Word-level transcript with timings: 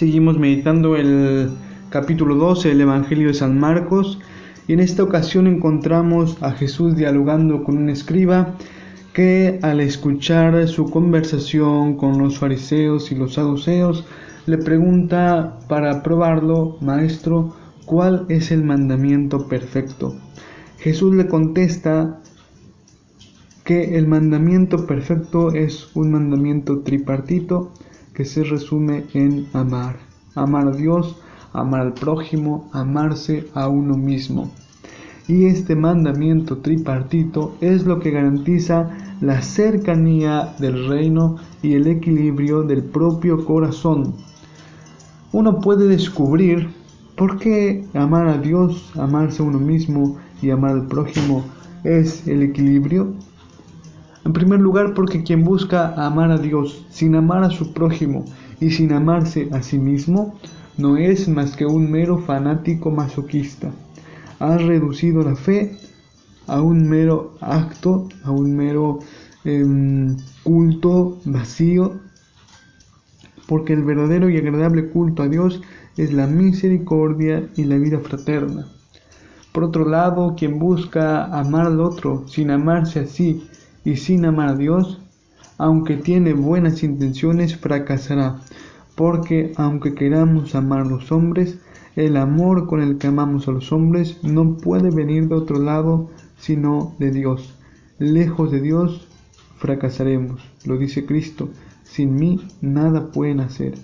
Seguimos 0.00 0.38
meditando 0.38 0.96
el 0.96 1.50
capítulo 1.90 2.34
12 2.34 2.70
del 2.70 2.80
Evangelio 2.80 3.28
de 3.28 3.34
San 3.34 3.60
Marcos 3.60 4.18
y 4.66 4.72
en 4.72 4.80
esta 4.80 5.02
ocasión 5.02 5.46
encontramos 5.46 6.42
a 6.42 6.52
Jesús 6.52 6.96
dialogando 6.96 7.64
con 7.64 7.76
un 7.76 7.90
escriba 7.90 8.54
que 9.12 9.58
al 9.60 9.78
escuchar 9.80 10.66
su 10.68 10.88
conversación 10.88 11.98
con 11.98 12.16
los 12.16 12.38
fariseos 12.38 13.12
y 13.12 13.14
los 13.14 13.34
saduceos 13.34 14.06
le 14.46 14.56
pregunta 14.56 15.58
para 15.68 16.02
probarlo, 16.02 16.78
Maestro, 16.80 17.54
¿cuál 17.84 18.24
es 18.30 18.52
el 18.52 18.64
mandamiento 18.64 19.48
perfecto? 19.48 20.16
Jesús 20.78 21.14
le 21.14 21.26
contesta 21.26 22.22
que 23.64 23.98
el 23.98 24.06
mandamiento 24.06 24.86
perfecto 24.86 25.52
es 25.52 25.94
un 25.94 26.12
mandamiento 26.12 26.80
tripartito 26.80 27.74
que 28.20 28.26
se 28.26 28.44
resume 28.44 29.06
en 29.14 29.46
amar. 29.54 29.96
Amar 30.34 30.68
a 30.68 30.72
Dios, 30.72 31.16
amar 31.54 31.80
al 31.80 31.94
prójimo, 31.94 32.68
amarse 32.70 33.48
a 33.54 33.66
uno 33.66 33.96
mismo. 33.96 34.50
Y 35.26 35.46
este 35.46 35.74
mandamiento 35.74 36.58
tripartito 36.58 37.54
es 37.62 37.86
lo 37.86 37.98
que 37.98 38.10
garantiza 38.10 38.90
la 39.22 39.40
cercanía 39.40 40.54
del 40.58 40.86
reino 40.86 41.36
y 41.62 41.72
el 41.72 41.86
equilibrio 41.86 42.62
del 42.62 42.84
propio 42.84 43.42
corazón. 43.46 44.12
Uno 45.32 45.58
puede 45.62 45.86
descubrir 45.86 46.68
por 47.16 47.38
qué 47.38 47.86
amar 47.94 48.28
a 48.28 48.36
Dios, 48.36 48.92
amarse 48.96 49.42
a 49.42 49.46
uno 49.46 49.58
mismo 49.58 50.18
y 50.42 50.50
amar 50.50 50.72
al 50.72 50.88
prójimo 50.88 51.42
es 51.84 52.28
el 52.28 52.42
equilibrio 52.42 53.14
en 54.24 54.32
primer 54.32 54.60
lugar, 54.60 54.94
porque 54.94 55.22
quien 55.22 55.44
busca 55.44 55.94
amar 55.94 56.30
a 56.30 56.38
Dios 56.38 56.86
sin 56.90 57.14
amar 57.14 57.42
a 57.42 57.50
su 57.50 57.72
prójimo 57.72 58.26
y 58.60 58.70
sin 58.70 58.92
amarse 58.92 59.48
a 59.52 59.62
sí 59.62 59.78
mismo, 59.78 60.38
no 60.76 60.96
es 60.96 61.28
más 61.28 61.56
que 61.56 61.64
un 61.66 61.90
mero 61.90 62.18
fanático 62.18 62.90
masoquista. 62.90 63.70
Ha 64.38 64.58
reducido 64.58 65.22
la 65.22 65.36
fe 65.36 65.76
a 66.46 66.60
un 66.60 66.88
mero 66.88 67.34
acto, 67.40 68.08
a 68.24 68.30
un 68.30 68.54
mero 68.56 68.98
em, 69.44 70.16
culto 70.42 71.18
vacío, 71.24 72.00
porque 73.46 73.72
el 73.72 73.84
verdadero 73.84 74.28
y 74.28 74.36
agradable 74.36 74.90
culto 74.90 75.22
a 75.22 75.28
Dios 75.28 75.62
es 75.96 76.12
la 76.12 76.26
misericordia 76.26 77.48
y 77.56 77.64
la 77.64 77.76
vida 77.76 78.00
fraterna. 78.00 78.66
Por 79.52 79.64
otro 79.64 79.88
lado, 79.88 80.34
quien 80.36 80.58
busca 80.58 81.24
amar 81.24 81.66
al 81.66 81.80
otro 81.80 82.28
sin 82.28 82.50
amarse 82.50 83.00
a 83.00 83.06
sí 83.06 83.48
y 83.84 83.96
sin 83.96 84.24
amar 84.24 84.48
a 84.48 84.56
Dios, 84.56 85.00
aunque 85.58 85.96
tiene 85.96 86.32
buenas 86.32 86.82
intenciones, 86.82 87.56
fracasará, 87.56 88.40
porque 88.94 89.52
aunque 89.56 89.94
queramos 89.94 90.54
amar 90.54 90.80
a 90.80 90.84
los 90.84 91.12
hombres, 91.12 91.58
el 91.96 92.16
amor 92.16 92.66
con 92.66 92.80
el 92.80 92.98
que 92.98 93.08
amamos 93.08 93.48
a 93.48 93.52
los 93.52 93.72
hombres 93.72 94.22
no 94.22 94.56
puede 94.56 94.90
venir 94.90 95.28
de 95.28 95.34
otro 95.34 95.58
lado 95.58 96.08
sino 96.38 96.94
de 96.98 97.10
Dios. 97.10 97.54
Lejos 97.98 98.50
de 98.50 98.60
Dios 98.60 99.06
fracasaremos, 99.58 100.40
lo 100.64 100.78
dice 100.78 101.04
Cristo, 101.04 101.50
sin 101.84 102.14
mí 102.14 102.40
nada 102.60 103.10
pueden 103.12 103.40
hacer. 103.40 103.74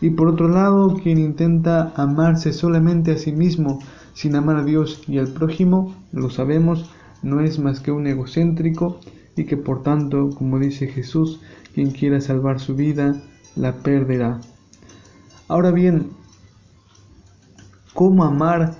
Y 0.00 0.10
por 0.10 0.28
otro 0.28 0.48
lado, 0.48 0.94
quien 1.02 1.18
intenta 1.18 1.92
amarse 1.96 2.52
solamente 2.52 3.12
a 3.12 3.18
sí 3.18 3.32
mismo, 3.32 3.80
sin 4.14 4.36
amar 4.36 4.56
a 4.56 4.64
Dios 4.64 5.02
y 5.08 5.18
al 5.18 5.28
prójimo, 5.28 5.94
lo 6.12 6.30
sabemos, 6.30 6.90
no 7.22 7.40
es 7.40 7.58
más 7.58 7.80
que 7.80 7.92
un 7.92 8.06
egocéntrico 8.06 9.00
y 9.36 9.44
que 9.44 9.56
por 9.56 9.82
tanto, 9.82 10.30
como 10.30 10.58
dice 10.58 10.86
Jesús, 10.86 11.40
quien 11.74 11.90
quiera 11.90 12.20
salvar 12.20 12.60
su 12.60 12.74
vida, 12.74 13.22
la 13.56 13.76
perderá. 13.76 14.40
Ahora 15.48 15.70
bien, 15.70 16.10
¿cómo 17.94 18.24
amar 18.24 18.76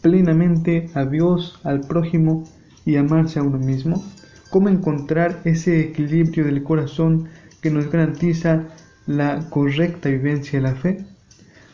plenamente 0.00 0.90
a 0.94 1.04
Dios, 1.04 1.60
al 1.64 1.80
prójimo 1.80 2.44
y 2.84 2.96
amarse 2.96 3.38
a 3.38 3.42
uno 3.42 3.58
mismo? 3.58 4.02
¿Cómo 4.50 4.68
encontrar 4.68 5.40
ese 5.44 5.80
equilibrio 5.80 6.44
del 6.44 6.62
corazón 6.62 7.28
que 7.62 7.70
nos 7.70 7.90
garantiza 7.90 8.66
la 9.06 9.48
correcta 9.48 10.10
vivencia 10.10 10.58
de 10.58 10.68
la 10.68 10.74
fe? 10.74 11.06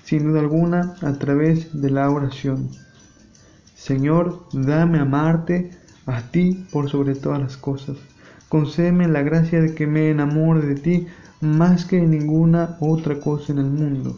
Sin 0.05 0.25
duda 0.25 0.41
alguna, 0.41 0.95
a 1.03 1.13
través 1.15 1.81
de 1.81 1.91
la 1.91 2.09
oración. 2.11 2.71
Señor, 3.75 4.47
dame 4.53 4.99
amarte 4.99 5.71
a 6.09 6.23
ti 6.31 6.65
por 6.73 6.89
sobre 6.89 7.15
todas 7.15 7.41
las 7.41 7.57
cosas. 7.57 7.97
Concédeme 8.49 9.09
la 9.09 9.23
gracia 9.23 9.61
de 9.61 9.75
que 9.75 9.87
me 9.87 10.11
enamore 10.11 10.63
de 10.63 10.75
ti 10.75 11.07
más 11.41 11.85
que 11.85 11.97
de 11.97 12.07
ninguna 12.07 12.77
otra 12.81 13.21
cosa 13.21 13.53
en 13.53 13.59
el 13.59 13.67
mundo. 13.71 14.17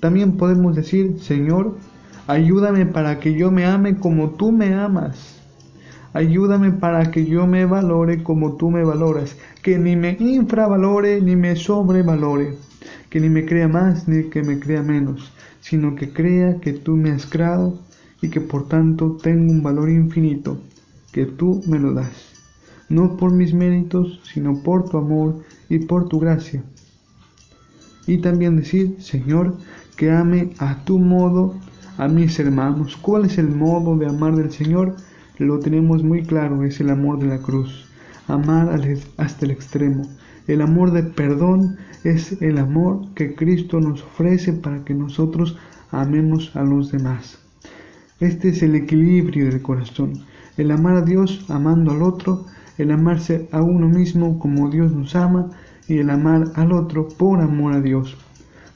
También 0.00 0.36
podemos 0.36 0.74
decir, 0.74 1.20
Señor, 1.20 1.76
ayúdame 2.26 2.86
para 2.86 3.20
que 3.20 3.34
yo 3.34 3.50
me 3.50 3.66
ame 3.66 3.96
como 3.96 4.30
tú 4.30 4.52
me 4.52 4.74
amas. 4.74 5.38
Ayúdame 6.14 6.72
para 6.72 7.10
que 7.10 7.24
yo 7.24 7.46
me 7.46 7.64
valore 7.64 8.22
como 8.22 8.56
tú 8.56 8.70
me 8.70 8.84
valoras, 8.84 9.36
que 9.62 9.78
ni 9.78 9.96
me 9.96 10.16
infravalore 10.18 11.20
ni 11.20 11.36
me 11.36 11.56
sobrevalore, 11.56 12.56
que 13.08 13.20
ni 13.20 13.28
me 13.28 13.46
crea 13.46 13.68
más 13.68 14.08
ni 14.08 14.24
que 14.24 14.42
me 14.42 14.58
crea 14.58 14.82
menos, 14.82 15.32
sino 15.60 15.94
que 15.94 16.12
crea 16.12 16.60
que 16.60 16.72
tú 16.72 16.96
me 16.96 17.12
has 17.12 17.24
creado 17.24 17.78
y 18.22 18.30
que 18.30 18.40
por 18.40 18.68
tanto 18.68 19.18
tengo 19.22 19.52
un 19.52 19.62
valor 19.62 19.90
infinito 19.90 20.58
que 21.12 21.26
tú 21.26 21.62
me 21.66 21.78
lo 21.78 21.92
das, 21.92 22.32
no 22.88 23.16
por 23.18 23.32
mis 23.32 23.52
méritos, 23.52 24.20
sino 24.24 24.62
por 24.62 24.88
tu 24.88 24.96
amor 24.96 25.42
y 25.68 25.80
por 25.80 26.08
tu 26.08 26.18
gracia. 26.18 26.62
Y 28.06 28.18
también 28.18 28.56
decir, 28.56 28.96
Señor, 28.98 29.56
que 29.96 30.10
ame 30.10 30.50
a 30.58 30.84
tu 30.84 30.98
modo 30.98 31.54
a 31.98 32.08
mis 32.08 32.38
hermanos. 32.38 32.96
¿Cuál 32.96 33.26
es 33.26 33.38
el 33.38 33.48
modo 33.48 33.96
de 33.96 34.06
amar 34.06 34.34
del 34.34 34.50
Señor? 34.50 34.96
Lo 35.38 35.58
tenemos 35.58 36.02
muy 36.02 36.22
claro, 36.22 36.64
es 36.64 36.80
el 36.80 36.90
amor 36.90 37.18
de 37.18 37.26
la 37.26 37.38
cruz. 37.38 37.86
Amar 38.28 38.80
hasta 39.18 39.44
el 39.44 39.50
extremo. 39.50 40.08
El 40.46 40.62
amor 40.62 40.92
de 40.92 41.02
perdón 41.02 41.76
es 42.04 42.40
el 42.40 42.58
amor 42.58 43.06
que 43.14 43.34
Cristo 43.34 43.80
nos 43.80 44.02
ofrece 44.02 44.52
para 44.52 44.84
que 44.84 44.94
nosotros 44.94 45.56
amemos 45.90 46.54
a 46.56 46.62
los 46.62 46.90
demás. 46.90 47.41
Este 48.22 48.50
es 48.50 48.62
el 48.62 48.76
equilibrio 48.76 49.46
del 49.46 49.62
corazón, 49.62 50.12
el 50.56 50.70
amar 50.70 50.94
a 50.94 51.02
Dios 51.02 51.44
amando 51.48 51.90
al 51.90 52.02
otro, 52.02 52.46
el 52.78 52.92
amarse 52.92 53.48
a 53.50 53.62
uno 53.62 53.88
mismo 53.88 54.38
como 54.38 54.70
Dios 54.70 54.92
nos 54.92 55.16
ama 55.16 55.50
y 55.88 55.98
el 55.98 56.08
amar 56.08 56.52
al 56.54 56.70
otro 56.70 57.08
por 57.08 57.40
amor 57.40 57.72
a 57.72 57.80
Dios. 57.80 58.16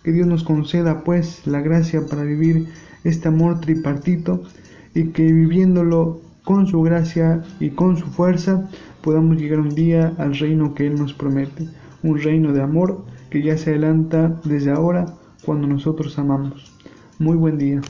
Que 0.02 0.10
Dios 0.10 0.26
nos 0.26 0.42
conceda 0.42 1.04
pues 1.04 1.46
la 1.46 1.60
gracia 1.60 2.04
para 2.10 2.24
vivir 2.24 2.66
este 3.04 3.28
amor 3.28 3.60
tripartito 3.60 4.42
y 4.96 5.10
que 5.10 5.32
viviéndolo 5.32 6.20
con 6.42 6.66
su 6.66 6.82
gracia 6.82 7.44
y 7.60 7.70
con 7.70 7.96
su 7.96 8.06
fuerza 8.06 8.68
podamos 9.00 9.36
llegar 9.36 9.60
un 9.60 9.76
día 9.76 10.12
al 10.18 10.36
reino 10.36 10.74
que 10.74 10.88
Él 10.88 10.96
nos 10.96 11.14
promete, 11.14 11.68
un 12.02 12.18
reino 12.18 12.52
de 12.52 12.62
amor 12.62 13.04
que 13.30 13.44
ya 13.44 13.56
se 13.56 13.70
adelanta 13.70 14.40
desde 14.42 14.72
ahora 14.72 15.06
cuando 15.44 15.68
nosotros 15.68 16.18
amamos. 16.18 16.72
Muy 17.20 17.36
buen 17.36 17.58
día. 17.58 17.80